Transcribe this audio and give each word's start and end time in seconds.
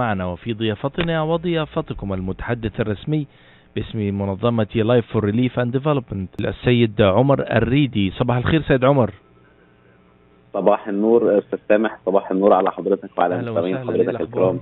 معنا. 0.00 0.26
وفي 0.26 0.52
ضيافتنا 0.52 1.22
وضيافتكم 1.22 2.12
المتحدث 2.12 2.80
الرسمي 2.80 3.26
باسم 3.76 3.98
منظمة 3.98 4.66
Life 4.74 5.06
for 5.06 5.24
Relief 5.24 5.58
and 5.58 5.72
Development 5.72 6.30
السيد 6.40 7.02
عمر 7.02 7.40
الريدي. 7.56 8.10
صباح 8.10 8.36
الخير 8.36 8.62
سيد 8.62 8.84
عمر. 8.84 9.10
صباح 10.54 10.88
النور 10.88 11.38
أستاذ 11.38 11.58
سامح. 11.68 11.98
صباح 12.06 12.30
النور 12.30 12.52
على 12.52 12.70
حضرتك 12.70 13.18
وعلى 13.18 13.34
أهلا 13.34 13.50
مستمعين 13.50 13.76
وسهلا، 13.76 13.92
حضرتك 13.92 14.00
إيه 14.00 14.10
الأخبار؟ 14.10 14.50
الكرام. 14.50 14.60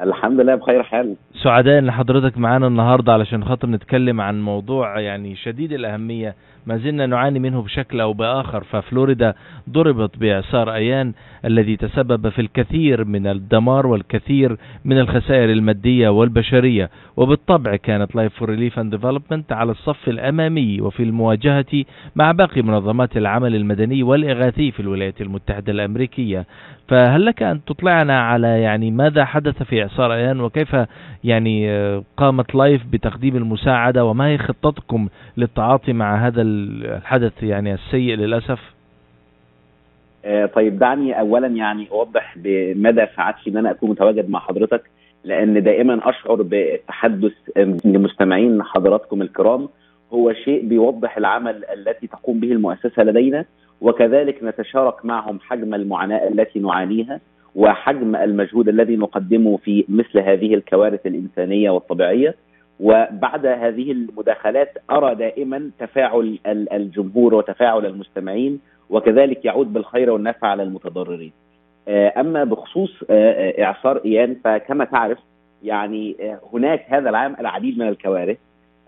الحمد 0.00 0.40
لله 0.40 0.54
بخير 0.54 0.82
حال. 0.82 1.16
سعداء 1.42 1.78
ان 1.78 1.90
حضرتك 1.90 2.38
معانا 2.38 2.66
النهارده 2.66 3.12
علشان 3.12 3.44
خاطر 3.44 3.68
نتكلم 3.68 4.20
عن 4.20 4.42
موضوع 4.42 5.00
يعني 5.00 5.36
شديد 5.36 5.72
الأهمية 5.72 6.34
ما 6.68 6.76
زلنا 6.76 7.06
نعاني 7.06 7.38
منه 7.38 7.62
بشكل 7.62 8.00
أو 8.00 8.12
بآخر 8.12 8.64
ففلوريدا 8.64 9.34
ضربت 9.70 10.18
بإعصار 10.18 10.74
أيان 10.74 11.12
الذي 11.44 11.76
تسبب 11.76 12.28
في 12.28 12.40
الكثير 12.40 13.04
من 13.04 13.26
الدمار 13.26 13.86
والكثير 13.86 14.56
من 14.84 14.98
الخسائر 14.98 15.52
المادية 15.52 16.08
والبشرية. 16.08 16.90
وبالطبع 17.16 17.76
كانت 17.76 18.16
Life 18.16 18.34
for 18.34 18.48
Relief 18.48 18.78
and 18.78 18.90
Development 18.90 19.52
على 19.52 19.72
الصف 19.72 20.08
الأمامي 20.08 20.80
وفي 20.80 21.02
المواجهة 21.02 21.84
مع 22.16 22.32
باقي 22.32 22.62
منظمات 22.62 23.16
العمل 23.16 23.56
المدني 23.56 24.02
والإغاثي 24.02 24.70
في 24.70 24.80
الولايات 24.80 25.20
المتحدة 25.20 25.72
الأمريكية. 25.72 26.46
فهل 26.88 27.24
لك 27.24 27.42
أن 27.42 27.64
تطلعنا 27.64 28.20
على 28.20 28.60
يعني 28.60 28.90
ماذا 28.90 29.24
حدث 29.24 29.62
في 29.62 29.82
إعصار 29.82 30.14
أيان 30.14 30.40
وكيف 30.40 30.76
يعني 31.24 31.70
آه، 31.70 32.02
قامت 32.16 32.54
Life 32.54 32.82
بتقديم 32.92 33.36
المساعدة 33.36 34.04
وما 34.04 34.26
هي 34.26 34.38
خطتكم 34.38 35.08
للتعاطي 35.36 35.92
مع 35.92 36.26
هذا 36.26 36.42
الحدث 36.58 37.42
يعني 37.42 37.74
السيء 37.74 38.14
للأسف؟ 38.14 38.60
آه 40.24 40.46
طيب 40.46 40.78
دعني 40.78 41.20
اولا 41.20 41.46
يعني 41.46 41.88
أوضح 41.90 42.34
بمدى 42.38 43.06
سعادتي 43.16 43.50
إن 43.50 43.56
أنا 43.56 43.70
أكون 43.70 43.90
متواجد 43.90 44.30
مع 44.30 44.40
حضرتك 44.40 44.82
لأن 45.24 45.62
دائما 45.62 46.08
أشعر 46.08 46.42
بالتحدث 46.42 47.32
لمستمعين 47.84 48.62
حضراتكم 48.62 49.22
الكرام 49.22 49.68
هو 50.12 50.32
شيء 50.32 50.66
بيوضح 50.66 51.16
العمل 51.16 51.64
التي 51.64 52.06
تقوم 52.06 52.40
به 52.40 52.52
المؤسسة 52.52 53.02
لدينا 53.02 53.44
وكذلك 53.80 54.38
نتشارك 54.42 55.04
معهم 55.04 55.40
حجم 55.40 55.74
المعاناة 55.74 56.28
التي 56.28 56.58
نعانيها 56.58 57.20
وحجم 57.54 58.16
المجهود 58.16 58.68
الذي 58.68 58.96
نقدمه 58.96 59.56
في 59.56 59.84
مثل 59.88 60.18
هذه 60.18 60.54
الكوارث 60.54 61.06
الإنسانية 61.06 61.70
والطبيعية. 61.70 62.34
وبعد 62.80 63.46
هذه 63.46 63.92
المداخلات 63.92 64.78
أرى 64.90 65.14
دائما 65.14 65.70
تفاعل 65.78 66.38
ال- 66.46 66.72
الجمهور 66.72 67.34
وتفاعل 67.34 67.86
المستمعين 67.86 68.60
وكذلك 68.90 69.44
يعود 69.44 69.72
بالخير 69.72 70.10
والنفع 70.10 70.48
على 70.48 70.62
المتضررين. 70.62 71.32
آه، 71.88 72.12
أما 72.20 72.44
بخصوص 72.44 73.02
آه، 73.10 73.14
آه، 73.60 73.64
إعصار 73.64 74.00
إيان 74.04 74.36
فكما 74.44 74.84
تعرف 74.84 75.18
يعني 75.62 76.16
هناك 76.52 76.84
هذا 76.88 77.10
العام 77.10 77.36
العديد 77.40 77.78
من 77.78 77.88
الكوارث 77.88 78.36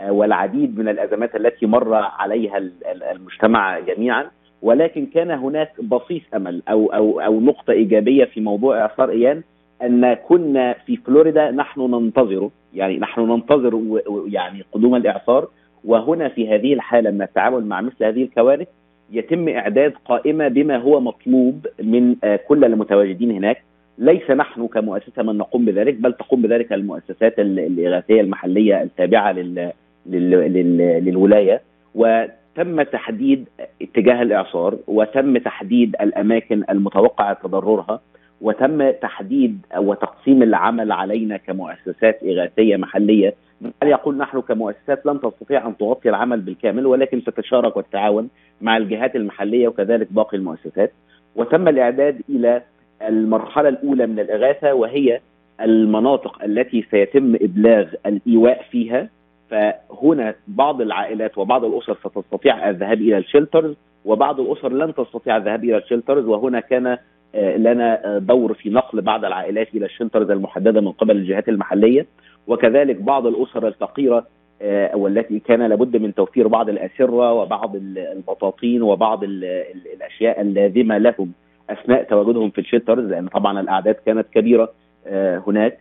والعديد 0.09 0.79
من 0.79 0.89
الأزمات 0.89 1.37
التي 1.37 1.67
مر 1.67 1.95
عليها 1.95 2.59
ال- 2.59 2.73
ال- 2.91 3.03
المجتمع 3.03 3.79
جميعا 3.79 4.27
ولكن 4.63 5.07
كان 5.07 5.31
هناك 5.31 5.73
بصيص 5.83 6.23
أمل 6.35 6.63
أو 6.69 6.87
أو 6.87 7.21
أو 7.21 7.41
نقطة 7.41 7.71
إيجابية 7.71 8.25
في 8.25 8.41
موضوع 8.41 8.81
إعصار 8.81 9.11
إيان 9.11 9.43
أن 9.83 10.15
كنا 10.15 10.73
في 10.87 10.97
فلوريدا 10.97 11.51
نحن 11.51 11.81
ننتظره 11.81 12.51
يعني 12.75 12.99
نحن 12.99 13.21
ننتظر 13.21 13.81
يعني 14.29 14.65
قدوم 14.73 14.95
الإعصار 14.97 15.49
وهنا 15.85 16.29
في 16.29 16.49
هذه 16.55 16.73
الحالة 16.75 17.11
من 17.11 17.23
التعامل 17.23 17.65
مع 17.67 17.81
مثل 17.81 18.05
هذه 18.05 18.23
الكوارث 18.23 18.69
يتم 19.13 19.49
إعداد 19.49 19.93
قائمة 20.05 20.49
بما 20.49 20.77
هو 20.77 21.01
مطلوب 21.01 21.67
من 21.83 22.17
آه، 22.25 22.37
كل 22.37 22.65
المتواجدين 22.65 23.31
هناك. 23.31 23.63
ليس 23.99 24.31
نحن 24.31 24.67
كمؤسسة 24.67 25.23
من 25.23 25.39
نقوم 25.39 25.65
بذلك 25.65 25.95
بل 25.95 26.13
تقوم 26.13 26.43
بذلك 26.43 26.73
المؤسسات 26.73 27.39
ال- 27.39 27.59
الإغاثية 27.61 28.21
المحلية 28.21 28.83
التابعة 28.83 29.33
لل 29.33 29.73
للولاية. 30.07 31.61
وتم 31.95 32.83
تحديد 32.83 33.49
اتجاه 33.83 34.23
الإعصار 34.23 34.77
وتم 34.87 35.39
تحديد 35.39 35.97
الأماكن 36.01 36.63
المتوقع 36.71 37.33
تضررها. 37.33 38.01
وتم 38.41 38.91
تحديد 38.91 39.67
وتقسيم 39.77 40.43
العمل 40.43 40.93
علينا 40.93 41.37
كمؤسسات 41.37 42.23
إغاثية 42.25 42.77
محلية. 42.77 43.35
هل 43.83 43.89
يقول 43.89 44.17
نحن 44.17 44.41
كمؤسسات 44.41 45.07
لن 45.07 45.21
تستطيع 45.21 45.67
أن 45.67 45.77
تغطي 45.77 46.09
العمل 46.09 46.41
بالكامل 46.41 46.87
ولكن 46.87 47.25
تتشارك 47.25 47.77
وتتعاون 47.77 48.29
مع 48.61 48.77
الجهات 48.77 49.17
المحلية 49.17 49.69
وكذلك 49.69 50.13
باقي 50.13 50.37
المؤسسات. 50.37 50.93
وتم 51.37 51.69
الإعداد 51.69 52.21
إلى 52.29 52.63
المرحلة 53.03 53.69
الأولى 53.69 54.07
من 54.07 54.19
الإغاثة 54.21 54.75
وهي 54.75 55.21
المناطق 55.61 56.45
التي 56.45 56.87
سيتم 56.91 57.35
إبلاغ 57.35 57.87
الإيواء 58.07 58.63
فيها. 58.71 59.09
فهنا 59.51 60.35
بعض 60.49 60.81
العائلات 60.81 61.39
وبعض 61.39 61.65
الأسر 61.65 61.95
ستستطيع 61.95 62.71
الذهاب 62.71 63.01
إلى 63.01 63.19
الشيلترز 63.19 63.75
وبعض 64.05 64.41
الأسر 64.41 64.73
لن 64.73 64.95
تستطيع 64.95 65.37
الذهاب 65.37 65.65
إلى 65.65 65.77
ال 65.77 65.81
shelters. 65.81 66.25
وهنا 66.25 66.61
كان 66.61 66.99
لنا 67.35 68.07
آه، 68.17 68.19
دور 68.19 68.55
في 68.55 68.71
نقل 68.71 69.01
بعض 69.01 69.25
العائلات 69.25 69.69
إلى 69.75 69.87
ال 69.87 69.92
shelters 69.92 70.31
المحددة 70.31 70.81
من 70.81 70.93
قبل 70.93 71.17
الجهات 71.17 71.49
المحلية. 71.49 72.07
وكذلك 72.47 72.97
بعض 72.97 73.27
الأسر 73.27 73.69
الفقيرة 73.69 74.27
آه، 74.63 74.97
والتي 74.97 75.39
كان 75.39 75.63
لابد 75.63 75.97
من 75.97 76.15
توفير 76.15 76.49
بعض 76.49 76.69
الأسرة 76.69 77.33
وبعض 77.33 77.77
ال- 77.77 77.99
البطاطين 77.99 78.83
وبعض 78.83 79.25
ال- 79.25 79.45
ال- 79.45 79.93
الأشياء 79.97 80.41
اللازمة 80.41 80.99
لهم 80.99 81.33
أثناء 81.71 82.03
تواجدهم 82.03 82.51
في 82.51 82.61
ال 82.61 82.66
shelters 82.66 83.05
لأن 83.05 83.29
طبعا 83.29 83.61
الأعداد 83.61 83.95
كانت 84.07 84.27
كبيرة 84.35 84.73
آه، 85.07 85.43
هناك. 85.47 85.79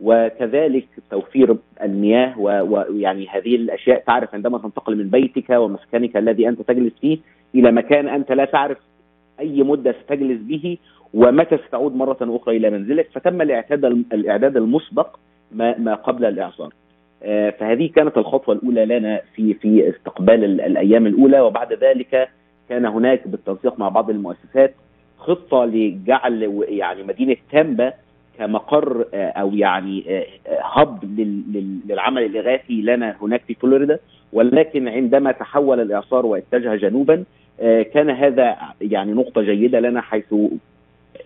وكذلك 0.00 0.86
توفير 1.10 1.56
المياه 1.82 2.38
ويعني 2.38 3.28
هذه 3.28 3.54
الأشياء 3.56 4.02
تعرف 4.06 4.34
عندما 4.34 4.58
تنتقل 4.58 4.96
من 4.96 5.08
بيتك 5.10 5.50
ومسكنك 5.50 6.16
الذي 6.16 6.48
أنت 6.48 6.62
تجلس 6.62 6.92
فيه 7.00 7.18
إلى 7.54 7.72
مكان 7.72 8.08
أنت 8.08 8.32
لا 8.32 8.44
تعرف 8.44 8.78
أي 9.40 9.62
مدة 9.62 9.94
ستجلس 10.04 10.40
به 10.40 10.78
ومتى 11.14 11.58
ستعود 11.68 11.94
مرة 11.96 12.16
أخرى 12.22 12.56
إلى 12.56 12.70
منزلك. 12.70 13.08
فتم 13.12 13.42
الاعداد 13.42 13.84
الإعداد 14.12 14.56
المسبق 14.56 15.16
ما 15.52 15.78
ما 15.78 15.94
قبل 15.94 16.24
الإعصار. 16.24 16.72
آه، 17.22 17.50
فهذه 17.50 17.90
كانت 17.96 18.18
الخطوة 18.18 18.54
الأولى 18.54 18.84
لنا 18.86 19.20
في 19.34 19.54
في 19.54 19.90
استقبال 19.90 20.44
ال- 20.44 20.60
الأيام 20.60 21.06
الأولى. 21.06 21.40
وبعد 21.40 21.72
ذلك 21.72 22.28
كان 22.68 22.86
هناك 22.86 23.28
بالتنسيق 23.28 23.78
مع 23.78 23.88
بعض 23.88 24.10
المؤسسات 24.10 24.74
خطة 25.18 25.64
لجعل 25.64 26.64
يعني 26.68 27.02
مدينة 27.02 27.36
تامبا 27.52 27.92
كمقر 28.38 29.04
آه، 29.14 29.28
أو 29.30 29.54
يعني 29.54 30.04
آه، 30.08 30.26
آه، 30.46 30.60
هب 30.62 31.04
لل- 31.04 31.80
للعمل 31.88 32.22
الإغاثي 32.24 32.82
لنا 32.82 33.16
هناك 33.22 33.42
في 33.46 33.54
فلوريدا. 33.54 33.98
ولكن 34.32 34.88
عندما 34.88 35.32
تحول 35.32 35.80
الإعصار 35.80 36.26
واتجه 36.26 36.76
جنوبا 36.76 37.14
آه، 37.14 37.24
كان 37.82 38.10
هذا 38.10 38.56
يعني 38.80 39.12
نقطة 39.12 39.42
جيدة 39.42 39.80
لنا 39.80 40.00
حيث 40.00 40.34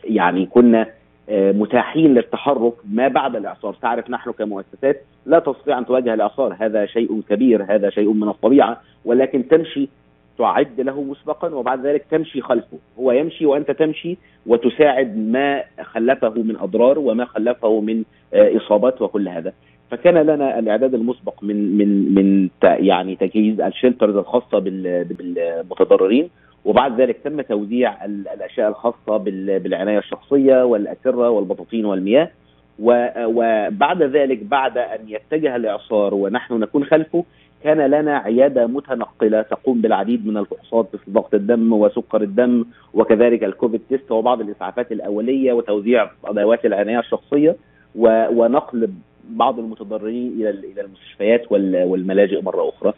يعني 0.05 0.47
كنا 0.47 0.87
آه، 1.29 1.53
متاحين 1.53 2.15
للتحرك 2.15 2.73
ما 2.91 3.09
بعد 3.09 3.37
الإعصار، 3.37 3.75
تعرف 3.83 4.11
نحن 4.11 4.33
كمؤسسات 4.33 5.03
لا 5.27 5.39
تستطيع 5.39 5.79
أن 5.79 5.87
تواجه 5.87 6.15
الإعصار، 6.15 6.57
هذا 6.61 6.87
شيء 6.87 7.21
كبير، 7.29 7.75
هذا 7.75 7.91
شيء 7.91 8.13
من 8.13 8.29
الطبيعة، 8.29 8.81
ولكن 9.05 9.49
تمشي 9.49 9.89
تعد 10.39 10.81
له 10.81 11.03
مسبقا 11.03 11.55
وبعد 11.55 11.87
ذلك 11.87 12.05
تمشي 12.11 12.41
خلفه، 12.41 12.79
هو 12.99 13.13
يمشي 13.13 13.47
وأنت 13.47 13.71
تمشي 13.71 14.17
وتساعد 14.47 15.17
ما 15.17 15.63
خلفه 15.83 16.35
من 16.37 16.57
أضرار 16.57 16.99
وما 16.99 17.25
خلفه 17.25 17.81
من 17.81 18.03
آه، 18.35 18.57
إصابات 18.57 19.03
وكل 19.03 19.29
هذا. 19.29 19.53
فكان 19.91 20.15
لنا 20.15 20.59
الإعداد 20.59 20.95
المسبق 20.95 21.35
من 21.43 21.79
من 21.79 22.15
من 22.15 22.49
يعني 22.63 23.17
تجهيز 23.17 23.61
ال 23.61 23.67
shelters 23.67 24.17
الخاصة 24.17 24.59
بال- 24.59 25.05
بالمتضررين 25.05 26.29
وبعد 26.65 27.01
ذلك 27.01 27.17
تم 27.25 27.41
توزيع 27.41 28.05
ال- 28.05 28.29
الأشياء 28.29 28.69
الخاصة 28.69 29.17
بال- 29.17 29.59
بالعناية 29.61 29.99
الشخصية 29.99 30.65
والأسرة 30.65 31.31
والبطاطين 31.31 31.85
والمياه 31.85 32.31
وبعد 32.79 34.03
ذلك 34.03 34.43
بعد 34.45 34.79
أن 34.79 34.99
يتجه 35.09 35.57
الإعصار 35.57 36.15
ونحن 36.15 36.55
نكون 36.61 36.85
خلفه 36.85 37.25
كان 37.65 37.79
لنا 37.81 38.17
عيادة 38.17 38.67
متنقلة 38.67 39.43
تقوم 39.43 39.81
بالعديد 39.81 40.27
من 40.27 40.37
الفحوصات 40.37 40.87
مثل 40.95 41.13
ضغط 41.13 41.35
الدم 41.35 41.73
وسكر 41.73 42.23
الدم 42.23 42.65
وكذلك 42.95 43.45
ال 43.45 43.51
COVID 43.51 43.81
test 43.89 44.11
وبعض 44.13 44.41
الإسعافات 44.41 44.93
الأولية 44.93 45.53
وتوزيع 45.53 46.11
أدوات 46.25 46.65
العناية 46.67 46.99
الشخصية 46.99 47.57
ونقل 47.97 48.89
بعض 49.31 49.59
المتضررين 49.59 50.33
إلى 50.33 50.51
ال- 50.51 50.65
إلى 50.65 50.81
المستشفيات 50.81 51.53
وال- 51.53 51.85
والملاجئ 51.85 52.43
مرة 52.43 52.69
أخرى. 52.69 52.93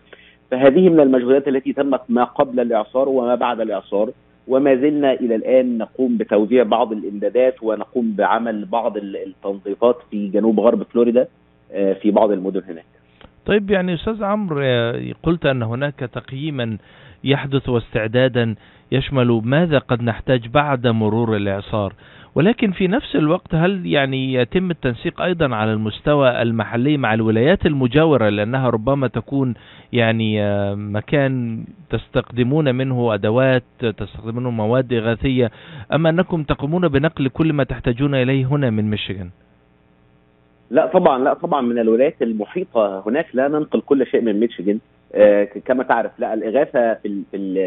فهذه 0.50 0.88
من 0.88 1.00
المجهودات 1.00 1.48
التي 1.48 1.72
تمت 1.72 2.00
ما 2.08 2.24
قبل 2.24 2.60
الإعصار 2.60 3.08
وما 3.08 3.34
بعد 3.34 3.60
الإعصار 3.60 4.10
وما 4.48 4.74
زلنا 4.74 5.12
إلى 5.12 5.34
الآن 5.34 5.78
نقوم 5.78 6.16
بتوزيع 6.16 6.62
بعض 6.62 6.92
الإمدادات 6.92 7.62
ونقوم 7.62 8.12
بعمل 8.18 8.64
بعض 8.64 8.96
ال- 8.96 9.16
التنظيفات 9.16 9.96
في 10.10 10.28
جنوب 10.28 10.60
غرب 10.60 10.82
فلوريدا 10.82 11.26
آه، 11.72 11.92
في 11.92 12.10
بعض 12.10 12.30
المدن 12.30 12.62
هناك. 12.68 12.84
طيب 13.46 13.70
يعني 13.70 13.94
أستاذ 13.94 14.24
عمرو 14.24 14.60
آه، 14.62 15.12
قلت 15.22 15.46
أن 15.46 15.62
هناك 15.62 15.94
تقييما 15.94 16.78
يحدث 17.24 17.68
واستعدادا 17.68 18.54
يشمل 18.92 19.40
ماذا 19.44 19.78
قد 19.78 20.02
نحتاج 20.02 20.48
بعد 20.48 20.86
مرور 20.86 21.36
الإعصار 21.36 21.92
ولكن 22.36 22.72
في 22.72 22.88
نفس 22.88 23.16
الوقت 23.16 23.54
هل 23.54 23.86
يعني 23.86 24.32
يتم 24.32 24.70
التنسيق 24.70 25.20
أيضا 25.20 25.54
على 25.54 25.72
المستوى 25.72 26.42
المحلي 26.42 26.96
مع 26.96 27.14
الولايات 27.14 27.66
المجاورة 27.66 28.28
لأنها 28.28 28.70
ربما 28.70 29.08
تكون 29.08 29.54
يعني 29.92 30.42
آه، 30.42 30.74
مكان 30.74 31.64
تستخدمون 31.90 32.74
منه 32.74 33.14
أدوات 33.14 33.62
تستخدمون 33.80 34.46
مواد 34.46 34.92
إغاثية 34.92 35.50
أما 35.92 36.10
أنكم 36.10 36.42
تقومون 36.42 36.88
بنقل 36.88 37.28
كل 37.28 37.52
ما 37.52 37.64
تحتاجون 37.64 38.14
إليه 38.14 38.46
هنا 38.46 38.70
من 38.70 38.90
ميشيغان؟ 38.90 39.30
لا 40.70 40.86
طبعا 40.86 41.24
لا 41.24 41.34
طبعا 41.34 41.60
من 41.60 41.78
الولايات 41.78 42.22
المحيطة 42.22 43.02
هناك 43.06 43.26
لا 43.34 43.48
ننقل 43.48 43.80
كل 43.80 44.06
شيء 44.06 44.20
من 44.20 44.40
ميشيغان. 44.40 44.78
كما 45.64 45.82
تعرف 45.82 46.10
لا 46.18 46.34
الإغاثة 46.34 46.94
في 46.94 47.22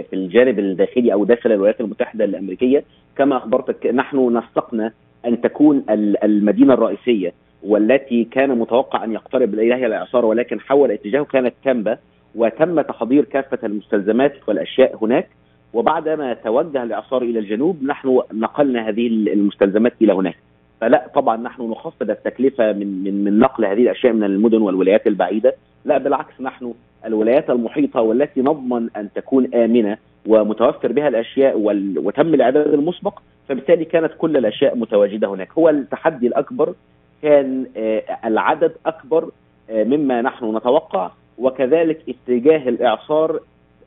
في 0.09 0.13
الجانب 0.13 0.59
الداخلي 0.59 1.13
أو 1.13 1.23
داخل 1.25 1.51
الولايات 1.51 1.81
المتحدة 1.81 2.25
الأمريكية 2.25 2.83
كما 3.17 3.37
أخبرتك 3.37 3.85
نحن 3.87 4.37
نسقنا 4.37 4.91
أن 5.25 5.41
تكون 5.41 5.85
المدينة 6.23 6.73
الرئيسية 6.73 7.33
والتي 7.63 8.23
كان 8.23 8.49
متوقع 8.57 9.03
أن 9.03 9.13
يقترب 9.13 9.53
إليها 9.53 9.87
الإعصار 9.87 10.25
ولكن 10.25 10.59
حول 10.59 10.91
اتجاهه 10.91 11.23
كانت 11.25 11.53
كامبا 11.63 11.97
وتم 12.35 12.81
تحضير 12.81 13.25
كافة 13.25 13.59
المستلزمات 13.63 14.33
والأشياء 14.47 14.97
هناك. 15.01 15.27
وبعدما 15.73 16.33
توجه 16.33 16.83
الإعصار 16.83 17.21
إلى 17.21 17.39
الجنوب 17.39 17.83
نحن 17.83 18.21
نقلنا 18.33 18.89
هذه 18.89 19.07
المستلزمات 19.07 19.93
إلى 20.01 20.13
هناك. 20.13 20.35
فلا 20.81 21.07
طبعا 21.15 21.37
نحن 21.37 21.61
نخفض 21.61 22.09
التكلفة 22.09 22.71
من 22.73 23.03
من 23.03 23.23
من 23.23 23.39
نقل 23.39 23.65
هذه 23.65 23.81
الأشياء 23.81 24.13
من 24.13 24.23
المدن 24.23 24.61
والولايات 24.61 25.07
البعيدة. 25.07 25.53
لا 25.85 25.97
بالعكس 25.97 26.41
نحن 26.41 26.73
الولايات 27.05 27.49
المحيطة 27.49 28.01
والتي 28.01 28.41
نضمن 28.41 28.89
أن 28.97 29.09
تكون 29.15 29.53
آمنة 29.53 29.97
ومتوفر 30.27 30.91
بها 30.91 31.07
الأشياء 31.07 31.57
وتم 31.97 32.33
الإعداد 32.33 32.73
المسبق 32.73 33.19
فبالتالي 33.49 33.85
كانت 33.85 34.11
كل 34.17 34.37
الأشياء 34.37 34.77
متواجدة 34.77 35.27
هناك. 35.27 35.51
هو 35.57 35.69
التحدي 35.69 36.27
الأكبر 36.27 36.73
كان 37.21 37.65
آه، 37.77 38.03
العدد 38.25 38.71
أكبر 38.85 39.29
آه، 39.69 39.83
مما 39.83 40.21
نحن 40.21 40.57
نتوقع 40.57 41.11
وكذلك 41.37 41.99
اتجاه 42.09 42.69
الإعصار 42.69 43.39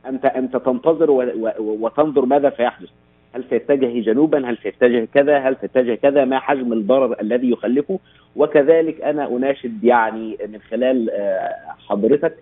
انت 0.06 0.24
انت 0.24 0.56
تنتظر 0.56 1.10
وتنظر 1.58 2.26
ماذا 2.26 2.52
سيحدث. 2.56 2.88
هل 3.34 3.44
سيتجه 3.50 4.00
جنوبا؟ 4.00 4.50
هل 4.50 4.58
سيتجه 4.62 5.08
كذا؟ 5.14 5.38
هل 5.38 5.56
سيتجه 5.60 5.94
كذا؟ 5.94 6.24
ما 6.24 6.38
حجم 6.38 6.72
الضرر 6.72 7.20
الذي 7.20 7.50
يخلفه؟ 7.50 7.98
وكذلك 8.36 9.00
أنا 9.00 9.28
أناشد 9.28 9.84
يعني 9.84 10.38
من 10.48 10.60
خلال 10.60 11.10
آه، 11.10 11.54
حضرتك 11.88 12.34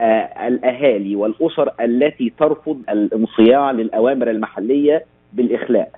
الأهالي 0.00 1.16
والأسر 1.16 1.70
التي 1.80 2.32
ترفض 2.38 2.82
الانصياع 2.90 3.70
للأوامر 3.70 4.30
المحلية 4.30 5.04
بالإخلاء. 5.32 5.90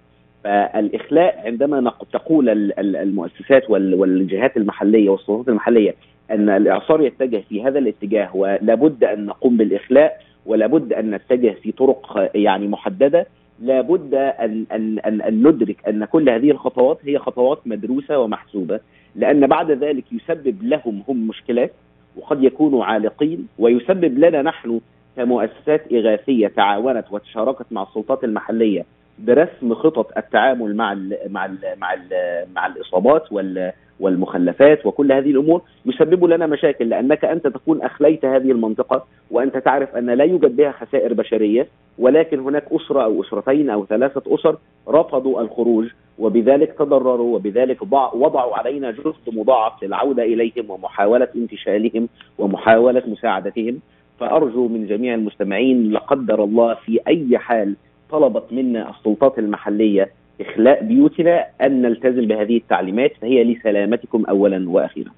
فالإخلاء 0.44 1.42
عندما 1.46 1.92
تقول 2.12 2.48
المؤسسات 2.78 3.70
والجهات 3.70 4.56
المحلية 4.56 5.08
والسلطات 5.08 5.48
المحلية 5.48 5.94
أن 6.30 6.48
الإعصار 6.48 7.00
يتجه 7.00 7.42
في 7.48 7.62
هذا 7.64 7.78
الاتجاه 7.78 8.36
ولابد 8.36 9.04
أن 9.04 9.26
نقوم 9.26 9.56
بالإخلاء 9.56 10.20
ولابد 10.46 10.92
أن 10.92 11.10
نتجه 11.10 11.54
في 11.62 11.72
طرق 11.72 12.30
يعني 12.34 12.68
محددة 12.68 13.26
لابد 13.62 14.14
أن 14.14 14.64
أن 14.72 14.98
أن, 14.98 15.20
أن 15.20 15.48
ندرك 15.48 15.88
أن 15.88 16.04
كل 16.04 16.30
هذه 16.30 16.50
الخطوات 16.50 16.98
هي 17.04 17.18
خطوات 17.18 17.58
مدروسة 17.66 18.18
ومحسوبة 18.18 18.80
لأن 19.16 19.46
بعد 19.46 19.70
ذلك 19.70 20.04
يسبب 20.12 20.62
لهم 20.62 21.02
هم 21.08 21.28
مشكلات 21.28 21.72
وقد 22.16 22.44
يكونوا 22.44 22.84
عالقين 22.84 23.48
ويسبب 23.58 24.18
لنا 24.18 24.42
نحن 24.42 24.80
كمؤسسات 25.16 25.92
إغاثية 25.92 26.48
تعاونت 26.48 27.04
وتشاركت 27.10 27.66
مع 27.70 27.82
السلطات 27.82 28.24
المحلية 28.24 28.84
برسم 29.18 29.74
خطط 29.74 30.18
التعامل 30.18 30.76
مع 30.76 30.92
ال 30.92 31.18
مع 31.28 31.44
ال 31.44 31.58
مع 31.80 31.94
ال 31.94 32.08
مع 32.54 32.66
الإصابات 32.66 33.32
وال 33.32 33.72
والمخلفات 34.00 34.86
وكل 34.86 35.12
هذه 35.12 35.30
الأمور 35.30 35.62
يسبب 35.86 36.24
لنا 36.24 36.46
مشاكل 36.46 36.88
لأنك 36.88 37.24
أنت 37.24 37.46
تكون 37.46 37.82
أخليت 37.82 38.24
هذه 38.24 38.50
المنطقة 38.50 39.04
وأنت 39.30 39.56
تعرف 39.56 39.96
أن 39.96 40.10
لا 40.10 40.24
يوجد 40.24 40.56
بها 40.56 40.72
خسائر 40.72 41.14
بشرية 41.14 41.66
ولكن 41.98 42.38
هناك 42.40 42.64
أسرة 42.72 43.04
أو 43.04 43.22
أسرتين 43.22 43.70
أو 43.70 43.86
ثلاثة 43.86 44.34
أسر 44.34 44.56
رفضوا 44.88 45.40
الخروج 45.40 45.86
وبذلك 46.18 46.72
تضرروا 46.72 47.36
وبذلك 47.36 47.82
وضعوا 47.92 48.56
علينا 48.56 48.90
جهد 48.90 49.14
مضاعف 49.32 49.82
للعودة 49.82 50.22
إليهم 50.22 50.70
ومحاولة 50.70 51.28
انتشالهم 51.36 52.08
ومحاولة 52.38 53.02
مساعدتهم. 53.06 53.80
فأرجو 54.20 54.68
من 54.68 54.86
جميع 54.86 55.14
المستمعين 55.14 55.90
لا 55.92 55.98
قدر 55.98 56.44
الله 56.44 56.74
في 56.74 57.00
أي 57.08 57.38
حال 57.38 57.76
طلبت 58.10 58.44
منا 58.52 58.90
السلطات 58.90 59.38
المحلية 59.38 60.08
إخلاء 60.40 60.84
بيوتنا 60.84 61.44
أن 61.62 61.82
نلتزم 61.82 62.26
بهذه 62.26 62.56
التعليمات 62.56 63.12
فهي 63.20 63.44
لسلامتكم 63.44 64.24
أولا 64.28 64.70
وأخيرا. 64.70 65.10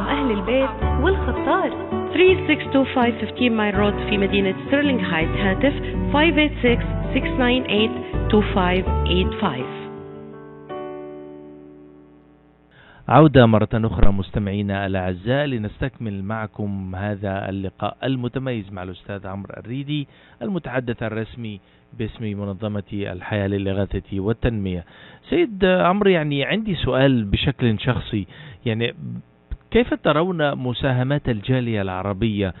مطعم 0.00 0.08
أهل 0.08 0.30
البيت 0.30 0.70
والخطار. 1.04 1.70
3625 2.14 3.26
15 3.26 3.50
Mile 3.50 3.74
Road 3.74 3.94
في 4.10 4.18
مدينة 4.18 4.54
ستيرلينغ 4.66 5.00
هايتس 5.00 5.28
هاتف 5.28 5.74
586-698-2585 9.66 9.80
عودة 13.08 13.46
مرة 13.46 13.68
أخرى 13.74 14.12
مستمعينا 14.12 14.86
الأعزاء 14.86 15.46
لنستكمل 15.46 16.24
معكم 16.24 16.94
هذا 16.96 17.48
اللقاء 17.48 17.96
المتميز 18.04 18.72
مع 18.72 18.82
الأستاذ 18.82 19.26
عمرو 19.26 19.54
الريدي 19.56 20.08
المتحدث 20.42 21.02
الرسمي 21.02 21.60
باسم 21.98 22.24
منظمة 22.24 22.82
الحياة 22.92 23.46
للإغاثة 23.46 24.20
والتنمية. 24.20 24.84
سيد 25.30 25.64
عمرو 25.64 26.10
يعني 26.10 26.44
عندي 26.44 26.74
سؤال 26.74 27.24
بشكل 27.24 27.80
شخصي. 27.80 28.26
يعني 28.66 28.94
كيف 29.70 29.94
ترون 29.94 30.54
مساهمات 30.56 31.28
الجالية 31.28 31.82
العربية 31.82 32.54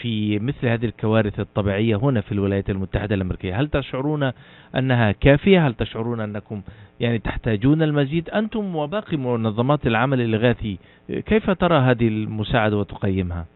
في 0.00 0.38
مثل 0.38 0.66
هذه 0.66 0.84
الكوارث 0.84 1.40
الطبيعية 1.40 1.96
هنا 1.96 2.20
في 2.20 2.32
الولايات 2.32 2.70
المتحدة 2.70 3.14
الأمريكية؟ 3.14 3.60
هل 3.60 3.68
تشعرون 3.68 4.32
أنها 4.76 5.12
كافية؟ 5.12 5.66
هل 5.66 5.74
تشعرون 5.74 6.20
أنكم 6.20 6.62
يعني 7.00 7.18
تحتاجون 7.18 7.82
المزيد؟ 7.82 8.30
أنتم 8.30 8.76
وباقي 8.76 9.16
منظمات 9.16 9.86
العمل 9.86 10.20
الإغاثي 10.20 10.78
كيف 11.08 11.50
ترى 11.50 11.78
هذه 11.78 12.08
المساعدة 12.08 12.76
وتقيمها؟ 12.76 13.46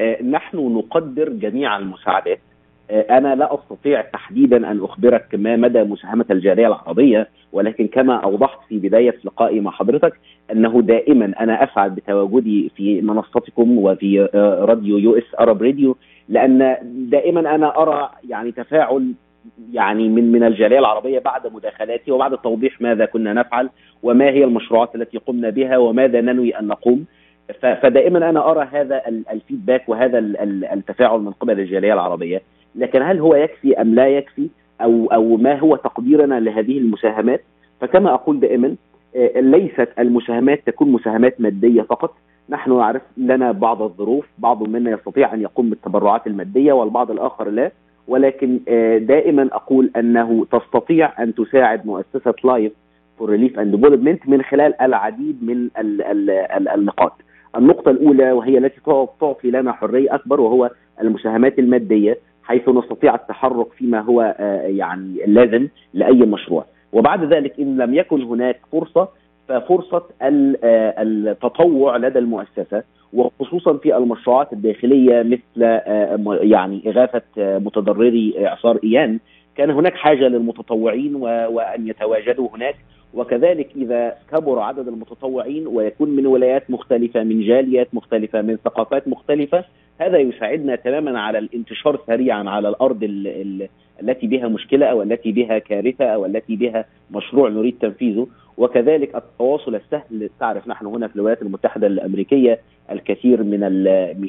آه، 0.00 0.22
نحن 0.22 0.56
نقدر 0.56 1.28
جميع 1.28 1.76
المساعدات 1.76 2.40
أنا 2.90 3.34
لا 3.34 3.54
أستطيع 3.54 4.00
تحديدا 4.00 4.70
أن 4.70 4.84
أخبرك 4.84 5.26
ما 5.34 5.56
مدى 5.56 5.82
مساهمة 5.82 6.24
الجاليه 6.30 6.66
العربية 6.66 7.28
ولكن 7.52 7.86
كما 7.86 8.14
أوضحت 8.14 8.58
في 8.68 8.78
بداية 8.78 9.14
لقائي 9.24 9.60
مع 9.60 9.70
حضرتك 9.70 10.12
أنه 10.52 10.82
دائما 10.82 11.32
أنا 11.40 11.64
أسعد 11.64 11.94
بتواجدي 11.94 12.70
في 12.76 13.00
منصتكم 13.00 13.78
وفي 13.78 14.28
آه، 14.34 14.64
راديو 14.64 14.98
US 14.98 15.34
Arab 15.40 15.62
Radio 15.62 15.96
لأن 16.28 16.76
دائما 16.82 17.54
أنا 17.54 17.82
أرى 17.82 18.10
يعني 18.28 18.52
تفاعل 18.52 19.12
يعني 19.72 20.08
من 20.08 20.32
من 20.32 20.42
الجاليه 20.42 20.78
العربية 20.78 21.18
بعد 21.18 21.46
مداخلاتي 21.46 22.10
وبعد 22.10 22.38
توضيح 22.38 22.80
ماذا 22.80 23.04
كنا 23.04 23.32
نفعل 23.32 23.70
وما 24.02 24.24
هي 24.24 24.44
المشروعات 24.44 24.94
التي 24.94 25.18
قمنا 25.18 25.50
بها 25.50 25.76
وماذا 25.76 26.20
ننوي 26.20 26.58
أن 26.58 26.66
نقوم. 26.66 27.04
فدائما 27.60 28.30
أنا 28.30 28.50
أرى 28.50 28.68
هذا 28.72 29.02
ال 29.32 29.38
feedback 29.38 29.88
وهذا 29.88 30.18
التفاعل 30.72 31.20
من 31.20 31.32
قبل 31.32 31.60
الجاليه 31.60 31.92
العربية. 31.92 32.42
لكن 32.76 33.02
هل 33.02 33.18
هو 33.18 33.34
يكفي 33.34 33.80
أم 33.80 33.94
لا 33.94 34.08
يكفي؟ 34.08 34.48
أو 34.80 35.06
أو 35.06 35.36
ما 35.36 35.58
هو 35.58 35.76
تقديرنا 35.76 36.40
لهذه 36.40 36.78
المساهمات؟ 36.78 37.44
فكما 37.80 38.14
أقول 38.14 38.40
دائما 38.40 38.74
آه، 39.16 39.40
ليست 39.40 39.88
المساهمات 39.98 40.66
تكون 40.66 40.92
مساهمات 40.92 41.40
مادية 41.40 41.82
فقط. 41.82 42.14
نحن 42.48 42.76
نعرف 42.76 43.02
لنا 43.16 43.52
بعض 43.52 43.82
الظروف 43.82 44.26
بعض 44.38 44.62
منا 44.62 44.90
يستطيع 44.90 45.34
أن 45.34 45.42
يقوم 45.42 45.70
بالتبرعات 45.70 46.26
المادية 46.26 46.72
والبعض 46.72 47.10
الآخر 47.10 47.48
لا. 47.50 47.70
ولكن 48.08 48.60
آه، 48.68 48.98
دائما 48.98 49.48
أقول 49.52 49.90
أنه 49.96 50.46
تستطيع 50.52 51.22
أن 51.22 51.34
تساعد 51.34 51.86
مؤسسة 51.86 52.34
Life 52.44 52.72
for 53.18 53.30
Relief 53.30 53.58
and 53.58 53.76
Development 53.76 54.28
من 54.28 54.42
خلال 54.42 54.82
العديد 54.82 55.44
من 55.44 55.68
النقاط. 56.74 57.12
النقطة 57.56 57.90
الأولى 57.90 58.32
وهي 58.32 58.58
التي 58.58 58.80
تعطي 59.20 59.50
لنا 59.50 59.72
حرية 59.72 60.14
أكبر 60.14 60.40
وهو 60.40 60.70
المساهمات 61.00 61.58
المادية. 61.58 62.18
حيث 62.46 62.68
نستطيع 62.68 63.14
التحرك 63.14 63.72
فيما 63.72 64.00
هو 64.00 64.34
آه، 64.38 64.60
يعني 64.60 65.18
لازم 65.26 65.68
لأي 65.94 66.18
مشروع. 66.18 66.64
وبعد 66.92 67.32
ذلك 67.32 67.60
إن 67.60 67.76
لم 67.76 67.94
يكن 67.94 68.22
هناك 68.22 68.60
فرصة 68.72 69.08
ففرصة 69.48 70.02
آه، 70.22 71.02
التطوع 71.02 71.96
لدى 71.96 72.18
المؤسسة 72.18 72.82
وخصوصا 73.12 73.76
في 73.76 73.96
المشروعات 73.96 74.52
الداخلية 74.52 75.22
مثل 75.22 75.62
آه، 75.62 76.38
يعني 76.42 76.82
إغاثة 76.86 77.22
متضرري 77.36 78.46
إعصار 78.46 78.78
إيان 78.84 79.18
كان 79.56 79.70
هناك 79.70 79.94
حاجة 79.94 80.28
للمتطوعين 80.28 81.14
وأن 81.14 81.88
يتواجدوا 81.88 82.48
هناك. 82.54 82.76
وكذلك 83.14 83.68
إذا 83.76 84.16
كبر 84.32 84.58
عدد 84.58 84.88
المتطوعين 84.88 85.66
ويكون 85.66 86.10
من 86.10 86.26
ولايات 86.26 86.70
مختلفة 86.70 87.22
من 87.22 87.40
جاليات 87.40 87.88
مختلفة 87.94 88.42
من 88.42 88.56
ثقافات 88.64 89.08
مختلفة 89.08 89.64
هذا 89.98 90.18
يساعدنا 90.18 90.76
تماما 90.76 91.20
على 91.20 91.38
الانتشار 91.38 92.00
سريعا 92.06 92.50
على 92.50 92.68
الأرض 92.68 93.04
ال 93.04 93.26
ال 93.26 93.68
التي 94.02 94.26
بها 94.26 94.48
مشكلة 94.48 94.86
أو 94.86 95.02
التي 95.02 95.32
بها 95.32 95.58
كارثة 95.58 96.04
أو 96.04 96.26
التي 96.26 96.56
بها 96.56 96.84
مشروع 97.10 97.48
نريد 97.48 97.78
تنفيذه. 97.80 98.26
وكذلك 98.56 99.16
التواصل 99.16 99.74
السهل 99.74 100.30
تعرف 100.40 100.68
نحن 100.68 100.86
هنا 100.86 101.08
في 101.08 101.16
الولايات 101.16 101.42
المتحدة 101.42 101.86
الأمريكية 101.86 102.58
الكثير 102.90 103.42
من 103.42 103.60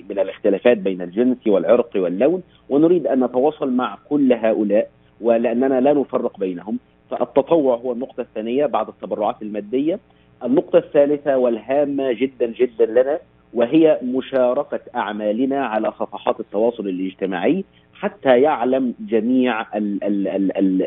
من 0.10 0.20
الاختلافات 0.20 0.78
بين 0.78 1.02
الجنس 1.02 1.48
والعرق 1.48 1.90
واللون 1.96 2.44
ونريد 2.70 3.08
أن 3.08 3.24
نتواصل 3.24 3.72
مع 3.72 3.98
كل 4.10 4.34
هؤلاء 4.34 4.90
ولأننا 5.22 5.82
لا 5.82 5.94
نفرق 5.94 6.40
بينهم. 6.40 6.80
فالتطوع 7.12 7.76
هو 7.76 7.92
النقطة 7.92 8.22
الثانية 8.22 8.66
بعد 8.66 8.88
التبرعات 8.88 9.42
المادية. 9.42 10.00
النقطة 10.44 10.78
الثالثة 10.78 11.38
والهامة 11.38 12.12
جدا 12.12 12.46
جدا 12.46 12.86
لنا 12.86 13.20
وهي 13.54 14.00
مشاركة 14.04 14.80
أعمالنا 14.96 15.66
على 15.66 15.92
صفحات 15.92 16.40
التواصل 16.40 16.88
الاجتماعي 16.88 17.64
حتى 17.94 18.42
يعلم 18.42 18.94
جميع 19.00 19.66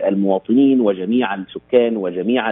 المواطنين 0.09 0.81
وجميع 0.81 1.35
السكان 1.35 1.97
وجميع 1.97 2.50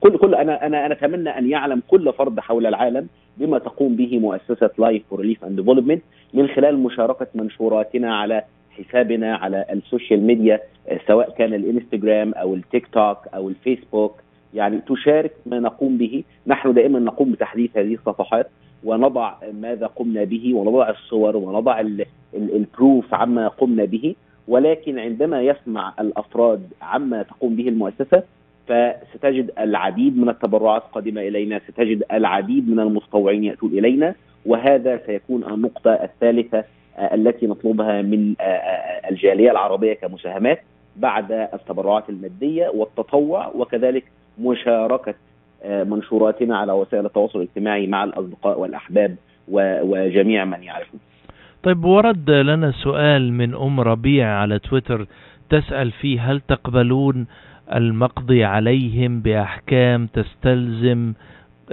كل 0.00 0.18
كل 0.18 0.34
أنا 0.34 0.66
أنا 0.66 0.86
أنا 0.86 0.94
أتمنى 0.94 1.30
أن 1.30 1.50
يعلم 1.50 1.82
كل 1.88 2.12
فرد 2.12 2.40
حول 2.40 2.66
العالم 2.66 3.06
بما 3.36 3.58
تقوم 3.58 3.96
به 3.96 4.18
مؤسسة 4.18 4.70
Life 4.78 5.02
for 5.10 5.20
Relief 5.20 5.44
and 5.44 5.56
Development 5.60 6.02
من 6.34 6.48
خلال 6.48 6.78
مشاركة 6.78 7.26
منشوراتنا 7.34 8.16
على 8.16 8.42
حسابنا 8.78 9.36
على 9.36 9.64
ال 9.72 9.79
social 9.79 10.22
media 10.22 10.60
سواء 11.06 11.30
كان 11.30 11.54
الانستغرام 11.54 12.32
أو 12.32 12.54
التيك 12.54 12.86
توك 12.86 13.18
أو 13.34 13.48
الفيسبوك. 13.48 14.14
يعني 14.54 14.80
تشارك 14.86 15.32
ما 15.46 15.60
نقوم 15.60 15.98
به. 15.98 16.24
نحن 16.46 16.72
دائما 16.74 16.98
نقوم 16.98 17.32
بتحديث 17.32 17.76
هذه 17.76 17.94
الصفحات 17.94 18.46
ونضع 18.84 19.34
ماذا 19.60 19.86
قمنا 19.86 20.24
به 20.24 20.54
ونضع 20.54 20.90
الصور 20.90 21.36
ونضع 21.36 21.80
ال 22.34 22.47
proof 22.47 23.14
عما 23.14 23.48
قمنا 23.48 23.84
به. 23.84 24.14
ولكن 24.48 24.98
عندما 24.98 25.42
يسمع 25.42 25.94
الأفراد 26.00 26.62
عما 26.82 27.22
تقوم 27.22 27.56
به 27.56 27.68
المؤسسة 27.68 28.22
فستجد 28.66 29.50
العديد 29.58 30.18
من 30.18 30.28
التبرعات 30.28 30.82
قادمه 30.82 31.20
إلينا، 31.20 31.60
ستجد 31.68 32.02
العديد 32.12 32.68
من 32.68 32.80
المتطوعين 32.80 33.44
يأتون 33.44 33.70
إلينا. 33.78 34.14
وهذا 34.46 35.00
سيكون 35.06 35.44
النقطة 35.44 35.90
الثالثة 35.90 36.58
آه، 36.58 36.64
التي 36.98 37.46
نطلبها 37.46 38.02
من 38.02 38.34
آه، 38.40 38.42
آه، 38.42 39.10
الجالية 39.10 39.50
العربية 39.50 39.94
كمساهمات 39.94 40.62
بعد 40.96 41.32
التبرعات 41.32 42.08
المادية 42.08 42.68
والتطوع 42.68 43.48
وكذلك 43.54 44.04
مشاركة 44.40 45.14
منشوراتنا 45.64 46.58
على 46.58 46.72
وسائل 46.72 47.06
التواصل 47.06 47.38
الاجتماعي 47.38 47.86
مع 47.86 48.04
الأصدقاء 48.04 48.60
والأحباب 48.60 49.16
وجميع 49.48 50.44
من 50.44 50.62
يعرفون. 50.62 51.00
طيب 51.62 51.84
ورد 51.84 52.30
لنا 52.30 52.72
سؤال 52.72 53.32
من 53.32 53.54
أم 53.54 53.80
ربيع 53.80 54.28
على 54.28 54.58
تويتر 54.58 55.06
تسأل 55.50 55.90
فيه 55.90 56.30
هل 56.32 56.40
تقبلون 56.40 57.26
المقضي 57.74 58.44
عليهم 58.44 59.20
بأحكام 59.20 60.06
تستلزم 60.06 61.12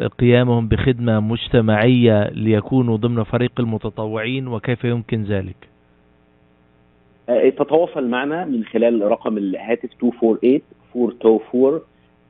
قيامهم 0.07 0.67
بخدمة 0.67 1.19
مجتمعية 1.19 2.29
ليكونوا 2.29 2.97
ضمن 2.97 3.23
فريق 3.23 3.51
المتطوعين 3.59 4.47
وكيف 4.47 4.83
يمكن 4.83 5.23
ذلك؟ 5.23 5.55
آه، 7.29 7.49
تتواصل 7.49 8.07
معنا 8.07 8.45
من 8.45 8.63
خلال 8.63 9.01
رقم 9.01 9.37
الهاتف 9.37 9.89
248 10.03 10.61
424 10.95 11.81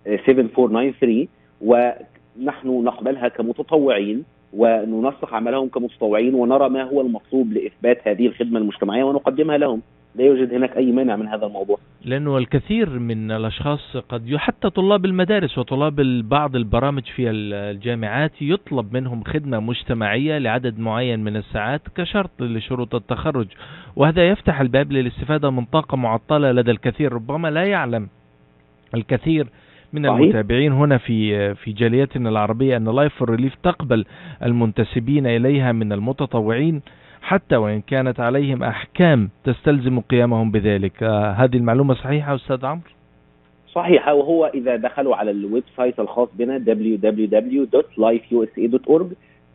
7493 0.06 1.28
ونحن 1.62 2.84
نقبلها 2.84 3.28
كمتطوعين 3.28 4.24
وننسق 4.54 5.34
عملهم 5.34 5.70
كمتطوعين 5.70 6.34
ونرى 6.36 6.70
ما 6.70 6.84
هو 6.84 7.02
المطلوب 7.02 7.54
لإثبات 7.54 8.08
هذه 8.08 8.28
الخدمة 8.28 8.60
المجتمعية 8.60 9.04
ونقدمها 9.04 9.58
لهم 9.58 9.82
لا 10.16 10.24
يوجد 10.24 10.54
هناك 10.54 10.78
أي 10.78 10.92
مانع 10.92 11.16
من 11.16 11.28
هذا 11.28 11.46
الموضوع. 11.46 11.78
لأنه 12.06 12.38
الكثير 12.38 12.90
من 12.90 13.32
الأشخاص 13.32 13.98
قد 13.98 14.36
حتى 14.36 14.70
طلاب 14.70 15.06
المدارس 15.06 15.58
وطلاب 15.58 15.96
بعض 16.30 16.56
البرامج 16.56 17.04
في 17.04 17.30
الجامعات 17.30 18.32
يطلب 18.42 18.94
منهم 18.94 19.24
خدمة 19.24 19.60
مجتمعية 19.60 20.38
لعدد 20.38 20.80
معين 20.80 21.20
من 21.20 21.36
الساعات 21.36 21.82
كشرط 21.96 22.30
لشروط 22.40 22.96
التخرج 22.96 23.48
وهذا 23.96 24.30
يفتح 24.30 24.62
الباب 24.62 24.92
للاستفادة 24.92 25.50
من 25.50 25.66
طاقة 25.66 25.98
معطلة 25.98 26.52
لدى 26.52 26.72
الكثير. 26.72 27.14
ربما 27.14 27.48
لا 27.52 27.66
يعلم 27.66 28.08
الكثير 28.96 29.48
من 29.94 30.08
صحيح. 30.08 30.20
المتابعين 30.20 30.72
هنا 30.72 30.98
في 30.98 31.56
في 31.56 31.72
جاليتنا 31.72 32.30
العربية 32.30 32.78
أن 32.78 32.96
Life 32.96 33.16
for 33.16 33.30
Relief 33.30 33.56
تقبل 33.64 34.06
المنتسبين 34.44 35.28
إليها 35.28 35.72
من 35.72 35.94
المتطوعين. 35.94 36.82
حتى 37.22 37.56
وإن 37.56 37.82
كانت 37.82 38.20
عليهم 38.20 38.64
أحكام 38.64 39.30
تستلزم 39.44 40.00
قيامهم 40.00 40.52
بذلك. 40.52 41.04
آه 41.04 41.32
هذه 41.32 41.58
المعلومة 41.58 41.94
صحيحة 41.94 42.36
أستاذ 42.36 42.66
عمرو؟ 42.66 42.82
صحيحة 43.74 44.14
وهو 44.14 44.46
إذا 44.46 44.76
دخلوا 44.76 45.16
على 45.16 45.32
ال 45.32 45.64
website 45.78 46.00
الخاص 46.00 46.30
بنا 46.34 46.58
www.lifeusa.org 46.58 49.06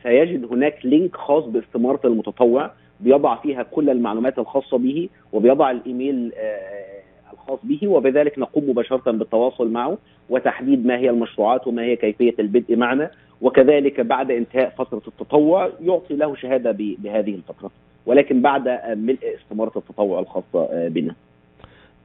سيجد 0.02 0.44
هناك 0.44 0.86
link 0.86 1.16
خاص 1.16 1.44
باستمارة 1.44 2.00
المتطوع 2.04 2.70
بيضع 3.00 3.34
فيها 3.36 3.62
كل 3.62 3.90
المعلومات 3.90 4.38
الخاصة 4.38 4.78
به 4.78 5.08
وبيضع 5.32 5.70
الإيميل 5.70 6.32
آه 6.36 6.95
الخاص 7.32 7.58
به 7.62 7.88
وبذلك 7.88 8.38
نقوم 8.38 8.70
مباشرة 8.70 9.10
بالتواصل 9.10 9.70
معه 9.70 9.98
وتحديد 10.30 10.86
ما 10.86 10.98
هي 10.98 11.10
المشروعات 11.10 11.66
وما 11.66 11.82
هي 11.82 11.96
كيفية 11.96 12.34
البدء 12.38 12.76
معنا. 12.76 13.10
وكذلك 13.40 14.00
بعد 14.00 14.30
انتهاء 14.30 14.68
فترة 14.68 15.02
التطوع 15.08 15.70
يعطي 15.82 16.16
له 16.16 16.34
شهادة 16.34 16.70
بهذه 16.78 17.34
الفترة. 17.34 17.70
ولكن 18.06 18.42
بعد 18.42 18.68
ملء 18.96 19.34
استمارة 19.34 19.72
التطوع 19.76 20.20
الخاصة 20.20 20.88
بنا. 20.88 21.14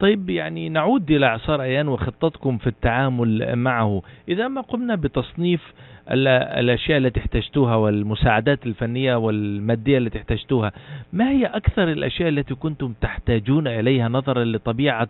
طيب 0.02 0.30
يعني 0.30 0.70
نعود 0.70 1.12
إلى 1.12 1.26
إعصار 1.26 1.62
أيان 1.62 1.88
وخطتكم 1.88 2.58
في 2.58 2.68
التعامل 2.68 3.56
معه. 3.56 4.02
إذا 4.30 4.48
ما 4.48 4.62
قمنا 4.62 4.96
بتصنيف 4.96 5.74
ال- 6.12 6.28
الأشياء 6.28 6.98
التي 6.98 7.20
احتجتوها 7.20 7.76
والمساعدات 7.76 8.66
الفنية 8.66 9.16
والمادية 9.16 9.98
التي 9.98 10.18
احتجتوها 10.18 10.72
ما 11.14 11.30
هي 11.30 11.46
أكثر 11.46 11.92
الأشياء 11.92 12.30
التي 12.30 12.56
كنتم 12.56 12.94
تحتاجون 13.02 13.68
إليها 13.68 14.10
نظرا 14.10 14.44
لطبيعة 14.44 15.08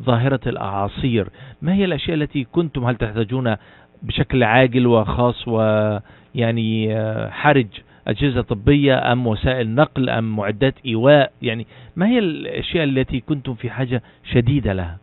ظاهرة 0.00 0.40
الأعاصير؟ 0.46 1.28
ما 1.62 1.74
هي 1.74 1.84
الأشياء 1.84 2.16
التي 2.16 2.44
كنتم 2.44 2.84
هل 2.84 2.96
تحتاجون 2.96 3.56
بشكل 4.02 4.42
عاجل 4.42 4.86
وخاص 4.86 5.48
ويعني 5.48 6.96
آه، 6.96 7.30
حرج؟ 7.30 7.66
أجهزة 8.08 8.42
طبية 8.42 9.12
أم 9.12 9.26
وسائل 9.26 9.74
نقل 9.74 10.10
أم 10.10 10.36
معدات 10.36 10.74
إيواء؟ 10.86 11.32
يعني 11.42 11.66
ما 11.96 12.08
هي 12.08 12.18
الأشياء 12.18 12.84
التي 12.84 13.20
كنتم 13.20 13.54
في 13.54 13.70
حاجة 13.70 14.02
شديدة 14.32 14.72
لها؟ 14.72 14.98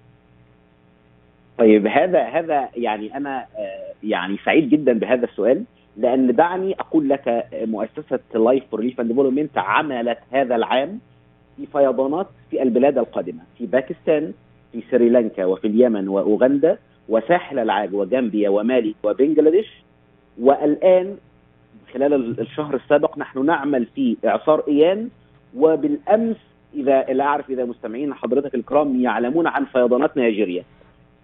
طيب 1.57 1.87
هذا 1.87 2.23
هذا 2.23 2.69
يعني 2.75 3.17
أنا 3.17 3.37
آه، 3.39 3.93
يعني 4.03 4.37
سعيد 4.45 4.69
جدا 4.69 4.93
بهذا 4.93 5.25
السؤال 5.25 5.63
لأن 5.97 6.35
دعني 6.35 6.75
أقول 6.79 7.09
لك 7.09 7.27
آه، 7.27 7.65
مؤسسة 7.65 8.19
Life 8.35 8.63
for 8.71 8.81
and 8.81 9.07
Development 9.07 9.57
عملت 9.57 10.17
هذا 10.31 10.55
العام 10.55 10.99
في 11.57 11.65
فيضانات 11.65 12.27
في 12.49 12.61
البلاد 12.61 12.97
القادمة 12.97 13.39
في 13.57 13.65
باكستان 13.65 14.33
في 14.71 14.83
سريلانكا 14.91 15.45
وفي 15.45 15.67
اليمن 15.67 16.07
وأوغندا 16.07 16.77
وساحل 17.09 17.59
العاج 17.59 17.93
وجامبيا 17.93 18.49
ومالي 18.49 18.95
وبنجلاديش 19.03 19.67
والآن 20.39 21.17
خلال 21.93 22.13
ال- 22.13 22.39
الشهر 22.39 22.75
السابق 22.75 23.17
نحن 23.17 23.45
نعمل 23.45 23.85
في 23.85 24.17
إعصار 24.25 24.63
إيان 24.67 25.09
وبالأمس 25.57 26.35
إذا 26.73 27.01
لا 27.03 27.23
أعرف 27.23 27.49
إذا 27.49 27.65
مستمعين 27.65 28.13
حضرتك 28.13 28.55
الكرام 28.55 29.01
يعلمون 29.01 29.47
عن 29.47 29.65
فيضانات 29.65 30.17
نيجيريا 30.17 30.63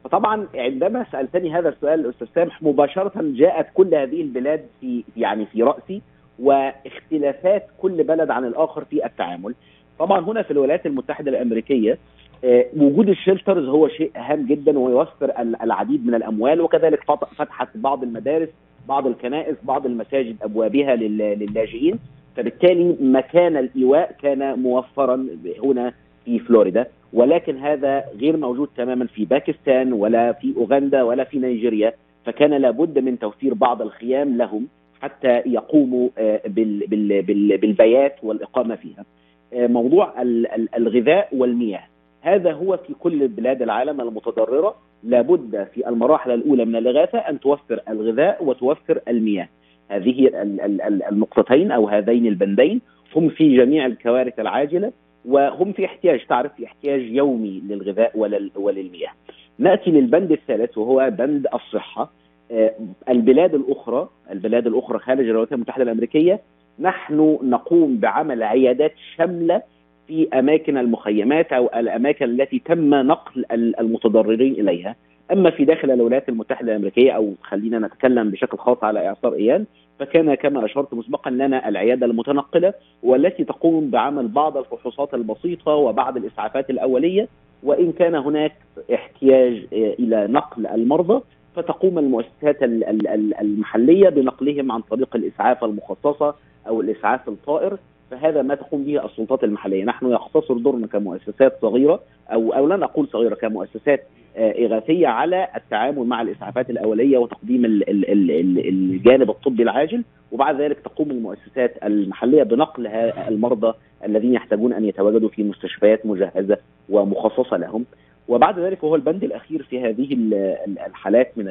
فطبعا 0.04 0.48
عندما 0.56 1.06
سألتني 1.12 1.54
هذا 1.54 1.70
السؤال 1.70 2.10
أستاذ 2.10 2.28
سامح 2.36 2.64
مباشرة 2.64 3.12
جاءت 3.16 3.68
كل 3.74 3.96
هذه 3.96 4.22
البلاد 4.22 4.66
في 4.82 5.04
يعني 5.18 5.46
في 5.46 5.64
رأسي 5.64 6.02
واختلافات 6.40 7.68
كل 7.78 8.04
بلد 8.04 8.30
عن 8.32 8.46
الآخر 8.46 8.86
في 8.86 9.06
التعامل. 9.06 9.56
طبعا 10.00 10.20
هنا 10.26 10.42
في 10.42 10.52
الولايات 10.52 10.86
المتحدة 10.86 11.32
الأمريكية 11.32 11.98
آه، 12.44 12.66
وجود 12.78 13.10
الشيلترز 13.10 13.68
هو 13.68 13.88
شيء 13.88 14.12
هام 14.16 14.46
جدا 14.46 14.80
ويوفر 14.80 15.26
ال- 15.40 15.62
العديد 15.62 16.06
من 16.08 16.16
الأموال 16.16 16.62
وكذلك 16.62 17.04
فت- 17.04 17.34
فتحت 17.36 17.68
بعض 17.78 18.04
المدارس 18.04 18.50
بعض 18.88 19.08
الكنائس 19.08 19.56
بعض 19.64 19.86
المساجد 19.86 20.36
أبوابها 20.42 20.96
لل- 20.96 21.40
للاجئين. 21.40 22.00
فبالتالي 22.36 22.96
مكان 23.02 23.58
الإيواء 23.58 24.16
كان 24.22 24.60
موفرا 24.60 25.28
هنا 25.64 25.94
في 26.26 26.40
فلوريدا. 26.40 26.88
ولكن 27.14 27.58
هذا 27.58 28.04
غير 28.22 28.38
موجود 28.38 28.70
تماما 28.78 29.06
في 29.06 29.26
باكستان 29.26 29.94
ولا 29.94 30.32
في 30.34 30.54
أوغندا 30.58 31.04
ولا 31.04 31.24
في 31.24 31.40
نيجيريا. 31.40 31.94
فكان 32.26 32.54
لابد 32.54 33.00
من 33.00 33.20
توفير 33.20 33.54
بعض 33.54 33.82
الخيام 33.82 34.38
لهم 34.38 34.68
حتى 35.02 35.42
يقوموا 35.46 36.10
آه، 36.18 36.42
بال- 36.48 36.88
بال- 36.88 37.22
بال- 37.22 37.58
بالبيات 37.58 38.16
والإقامة 38.24 38.76
فيها. 38.76 39.06
آه، 39.54 39.68
موضوع 39.68 40.22
ال- 40.22 40.48
ال- 40.52 40.76
الغذاء 40.76 41.28
والمياه. 41.32 41.84
هذا 42.28 42.52
هو 42.54 42.78
في 42.78 42.94
كل 42.94 43.28
بلاد 43.28 43.62
العالم 43.62 44.02
المتضررة 44.02 44.76
لابد 45.04 45.68
في 45.74 45.90
المراحل 45.90 46.32
الأولى 46.32 46.66
من 46.66 46.76
الإغاثة 46.76 47.18
أن 47.18 47.40
توفر 47.40 47.80
الغذاء 47.90 48.44
وتوفر 48.44 49.00
المياه. 49.08 49.50
هذه 49.90 50.28
ال- 50.28 50.62
ال- 50.62 50.82
ال- 50.82 51.04
النقطتين 51.04 51.72
أو 51.72 51.88
هذين 51.88 52.28
البندين 52.28 52.82
هم 53.16 53.30
في 53.30 53.58
جميع 53.58 53.86
الكوارث 53.86 54.40
العاجلة 54.40 54.92
وهم 55.26 55.72
في 55.72 55.86
احتياج 55.86 56.26
تعرف 56.26 56.54
في 56.56 56.66
احتياج 56.66 57.02
يومي 57.02 57.62
للغذاء 57.70 58.12
ولل- 58.16 58.52
وللمياه. 58.56 59.12
نأتي 59.60 59.92
للبند 59.92 60.32
الثالث 60.32 60.78
وهو 60.78 61.10
بند 61.18 61.48
الصحة. 61.54 62.12
آه، 62.52 62.74
البلاد 63.10 63.56
الأخرى 63.56 64.10
البلاد 64.32 64.68
الأخرى 64.68 65.00
خارج 65.00 65.20
الولايات 65.26 65.54
المتحدة 65.54 65.84
الأمريكية 65.84 66.40
نحن 66.80 67.38
نقوم 67.44 67.98
بعمل 67.98 68.44
عيادات 68.44 68.94
شاملة 69.18 69.62
في 70.08 70.28
أماكن 70.34 70.78
المخيمات 70.78 71.54
أو 71.54 71.70
الأماكن 71.76 72.26
التي 72.26 72.60
تم 72.60 72.90
نقل 72.96 73.46
ال- 73.52 73.80
المتضررين 73.80 74.54
إليها. 74.54 74.96
أما 75.32 75.50
في 75.50 75.66
داخل 75.66 75.92
الولايات 75.92 76.30
المتحدة 76.30 76.72
الأمريكية 76.72 77.12
أو 77.12 77.34
خلينا 77.44 77.80
نتكلم 77.80 78.30
بشكل 78.32 78.58
خاص 78.58 78.84
على 78.84 79.08
إعصار 79.08 79.34
ايان 79.34 79.66
فكان 80.00 80.36
كما 80.36 80.66
أشرت 80.66 80.94
مسبقا 80.94 81.32
لنا 81.32 81.70
العيادة 81.70 82.06
المتنقلة 82.06 82.74
والتي 83.04 83.44
تقوم 83.44 83.90
بعمل 83.90 84.28
بعض 84.28 84.58
الفحوصات 84.58 85.14
البسيطة 85.14 85.72
وبعض 85.72 86.18
الإسعافات 86.18 86.70
الأولية 86.70 87.28
وإن 87.64 87.92
كان 87.92 88.16
هناك 88.16 88.52
احتياج 88.94 89.66
إلى 89.74 90.28
نقل 90.30 90.68
المرضى 90.68 91.22
فتقوم 91.56 92.00
المؤسسات 92.00 92.64
ال- 92.64 92.84
ال- 92.84 93.08
ال- 93.08 93.40
المحلية 93.42 94.10
بنقلهم 94.10 94.72
عن 94.72 94.82
طريق 94.82 95.16
الإسعاف 95.16 95.64
المخصصة 95.64 96.36
أو 96.68 96.82
الإسعاف 96.82 97.28
الطائر. 97.30 97.78
فهذا 98.12 98.42
ما 98.42 98.56
تقوم 98.56 98.84
به 98.84 99.06
السلطات 99.06 99.44
المحلية، 99.44 99.84
نحن 99.84 100.12
يقتصر 100.12 100.58
دورنا 100.58 100.88
كمؤسسات 100.88 101.58
صغيرة 101.62 102.00
أو 102.34 102.54
أو 102.54 102.68
لن 102.68 102.84
أقول 102.84 103.08
صغيرة 103.08 103.36
كمؤسسات 103.36 104.04
آه، 104.38 104.66
إغاثية 104.66 105.08
على 105.08 105.48
التعامل 105.56 106.04
مع 106.04 106.22
الإسعافات 106.22 106.70
الأولية 106.70 107.18
وتقديم 107.18 107.66
ال- 107.66 107.90
ال- 107.90 108.10
ال- 108.12 108.32
ال- 108.32 108.68
الجانب 108.68 109.30
الطبي 109.30 109.64
العاجل. 109.64 110.04
وبعد 110.32 110.62
ذلك 110.62 110.80
تقوم 110.80 111.12
المؤسسات 111.12 111.74
المحلية 111.84 112.44
بنقل 112.44 112.88
المرضى 113.28 113.74
الذين 114.06 114.34
يحتاجون 114.34 114.74
أن 114.74 114.86
يتواجدوا 114.86 115.30
في 115.30 115.44
مستشفيات 115.44 116.06
مجهزة 116.06 116.58
ومخصصة 116.90 117.58
لهم. 117.58 117.86
وبعد 118.28 118.60
ذلك 118.60 118.84
هو 118.84 118.96
البند 118.96 119.24
الأخير 119.24 119.64
في 119.64 119.80
هذه 119.82 120.14
ال- 120.14 120.34
ال- 120.68 120.80
الحالات 120.80 121.38
من 121.38 121.46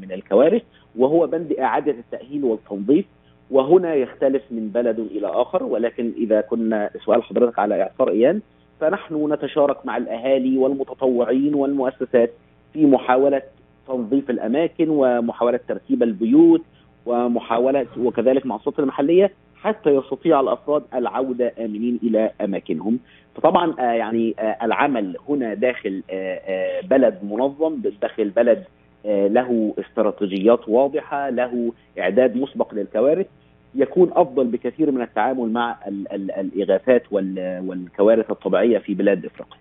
من 0.00 0.12
الكوارث 0.12 0.62
وهو 0.98 1.26
بند 1.26 1.52
إعادة 1.52 1.92
التأهيل 1.92 2.44
والتنظيف. 2.44 3.04
وهنا 3.50 3.94
يختلف 3.94 4.42
من 4.50 4.68
بلد 4.68 4.98
إلى 4.98 5.26
آخر 5.26 5.62
ولكن 5.62 6.12
إذا 6.16 6.40
كنا 6.40 6.90
سؤال 7.04 7.22
حضرتك 7.22 7.58
على 7.58 7.82
اعصار 7.82 8.10
إيان 8.10 8.40
فنحن 8.80 9.32
نتشارك 9.32 9.86
مع 9.86 9.96
الأهالي 9.96 10.58
والمتطوعين 10.58 11.54
والمؤسسات 11.54 12.30
في 12.72 12.86
محاولة 12.86 13.42
تنظيف 13.88 14.30
الأماكن 14.30 14.86
ومحاولة 14.88 15.60
ترتيب 15.68 16.02
البيوت 16.02 16.62
ومحاولة 17.06 17.86
وكذلك 17.98 18.46
مع 18.46 18.56
السلطة 18.56 18.80
المحلية 18.80 19.30
حتى 19.56 19.90
يستطيع 19.90 20.40
الأفراد 20.40 20.82
العودة 20.94 21.52
آمنين 21.58 21.98
إلى 22.02 22.30
أماكنهم. 22.40 22.98
فطبعا 23.34 23.74
آه 23.80 23.92
يعني 23.92 24.34
آه 24.38 24.56
العمل 24.62 25.16
هنا 25.28 25.54
داخل 25.54 26.02
آه 26.10 26.80
بلد 26.80 27.18
منظم 27.22 27.76
داخل 28.02 28.30
بلد 28.30 28.64
له 29.04 29.74
استراتيجيات 29.78 30.68
واضحة 30.68 31.30
له 31.30 31.72
إعداد 31.98 32.36
مسبق 32.36 32.74
للكوارث. 32.74 33.26
يكون 33.74 34.10
أفضل 34.12 34.46
بكثير 34.46 34.90
من 34.90 35.02
التعامل 35.02 35.52
مع 35.52 35.76
ال 35.88 36.12
ال 36.12 36.30
الإغاثات 36.30 37.02
وال 37.10 37.62
والكوارث 37.66 38.30
الطبيعية 38.30 38.78
في 38.78 38.94
بلاد 38.94 39.24
إفريقيا. 39.26 39.58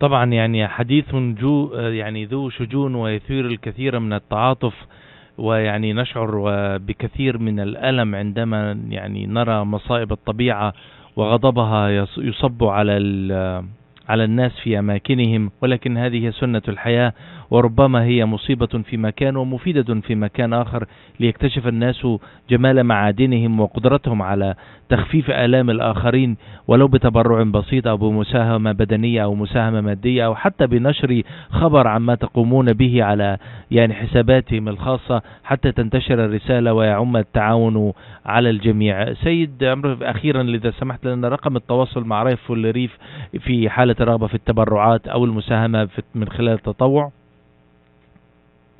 طبعا 0.00 0.24
يعني 0.24 0.68
حديث 0.68 1.14
جو 1.14 1.72
يعني 1.74 2.24
ذو 2.24 2.50
شجون 2.50 2.94
ويثير 2.94 3.46
الكثير 3.46 3.98
من 3.98 4.12
التعاطف 4.12 4.74
ويعني 5.38 5.92
نشعر 5.92 6.30
بكثير 6.78 7.38
من 7.38 7.60
الألم 7.60 8.14
عندما 8.14 8.78
يعني 8.88 9.26
نرى 9.26 9.64
مصائب 9.64 10.12
الطبيعة 10.12 10.72
وغضبها 11.16 11.88
يص- 11.90 12.18
يصب 12.18 12.64
على 12.64 12.96
على 14.08 14.24
الناس 14.24 14.52
في 14.62 14.78
أماكنهم 14.78 15.50
ولكن 15.62 15.96
هذه 15.96 16.30
سنة 16.30 16.62
الحياة 16.68 17.12
وربما 17.50 18.04
هي 18.04 18.26
مصيبة 18.26 18.66
في 18.66 18.96
مكان 18.96 19.36
ومفيدة 19.36 20.00
في 20.00 20.14
مكان 20.14 20.52
آخر 20.52 20.86
ليكتشف 21.20 21.66
الناس 21.66 22.06
جمال 22.50 22.84
معادنهم 22.84 23.60
وقدرتهم 23.60 24.22
على 24.22 24.54
تخفيف 24.88 25.30
آلام 25.30 25.70
الآخرين 25.70 26.36
ولو 26.66 26.88
بتبرع 26.88 27.42
بسيط 27.42 27.86
أو 27.86 27.96
بمساهمة 27.96 28.72
بدنية 28.72 29.24
أو 29.24 29.34
مساهمة 29.34 29.80
مادية 29.80 30.26
أو 30.26 30.34
حتى 30.34 30.66
بنشر 30.66 31.22
خبر 31.50 31.88
عما 31.88 32.14
تقومون 32.14 32.72
به 32.72 33.04
على 33.04 33.38
يعني 33.70 33.94
حساباتهم 33.94 34.68
الخاصة 34.68 35.22
حتى 35.44 35.72
تنتشر 35.72 36.24
الرسالة 36.24 36.72
ويعم 36.72 37.16
التعاون 37.16 37.92
على 38.26 38.50
الجميع. 38.50 39.14
سيد 39.14 39.64
عمرو 39.64 39.96
أخيرا 40.02 40.42
إذا 40.42 40.70
سمحت 40.70 41.06
لنا 41.06 41.28
رقم 41.28 41.56
التواصل 41.56 42.04
مع 42.04 42.22
والريف 42.48 42.98
في 43.40 43.70
حالة 43.70 43.96
الرغبة 44.02 44.26
في 44.26 44.34
التبرعات 44.34 45.06
أو 45.08 45.24
المساهمة 45.24 45.86
في 45.86 46.02
من 46.14 46.28
خلال 46.28 46.52
التطوع؟ 46.54 47.10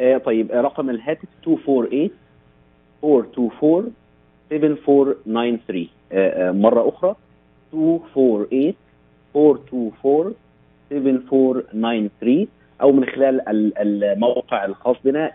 آه 0.00 0.18
طيب 0.18 0.52
آه، 0.52 0.60
رقم 0.60 0.90
الهاتف 0.90 1.28
248 1.46 2.10
424 3.04 3.92
7493 4.50 5.88
آه، 6.12 6.48
آه، 6.48 6.52
مرة 6.52 6.88
أخرى 6.88 7.14
248 7.72 8.74
424 9.36 10.34
7493 10.90 12.46
أو 12.82 12.92
من 12.92 13.04
خلال 13.04 13.48
ال- 13.48 13.78
الموقع 13.78 14.64
الخاص 14.64 14.96
بنا 15.04 15.30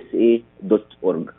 www.lifeusa.org 0.00 1.30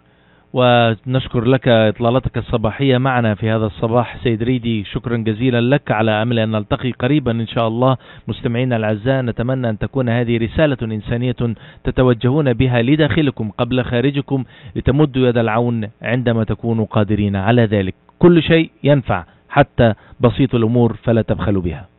ونشكر 0.54 1.44
لك 1.44 1.68
إطلالتك 1.68 2.38
الصباحية 2.38 2.98
معنا 2.98 3.36
في 3.36 3.50
هذا 3.50 3.66
الصباح. 3.66 4.18
سيد 4.24 4.44
ريدي 4.44 4.84
شكرا 4.84 5.18
جزيلا 5.18 5.62
لك 5.62 5.92
على 5.92 6.12
أمل 6.12 6.40
أن 6.40 6.52
نلتقي 6.52 6.92
قريبا 6.92 7.32
إن 7.32 7.48
شاء 7.48 7.68
الله. 7.68 7.98
مستمعينا 8.28 8.76
الأعزاء 8.76 9.22
نتمنى 9.22 9.70
أن 9.70 9.78
تكون 9.78 10.10
هذه 10.10 10.38
رسالة 10.38 10.78
إنسانية 10.82 11.36
تتوجهون 11.84 12.54
بها 12.54 12.82
لداخلكم 12.82 13.52
قبل 13.58 13.84
خارجكم 13.84 14.44
لتمدوا 14.76 15.28
يد 15.28 15.38
العون 15.38 15.90
عندما 16.02 16.44
تكونوا 16.44 16.86
قادرين. 16.86 17.36
على 17.36 17.66
ذلك 17.66 17.96
كل 18.20 18.44
شيء 18.44 18.70
ينفع 18.84 19.26
حتى 19.50 19.94
بسيط 20.20 20.56
الأمور 20.56 20.98
فلا 21.04 21.22
تبخلوا 21.22 21.62
بها. 21.62 21.91